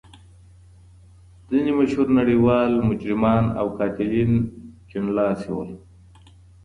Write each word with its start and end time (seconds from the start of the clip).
ځینې 1.49 1.71
مشهور 1.79 2.07
نړیوال 2.19 2.71
مجرمان 2.89 3.43
او 3.59 3.65
قاتلین 3.77 4.31
کیڼ 4.89 5.03
لاسي 5.17 5.49
ول. 5.55 5.69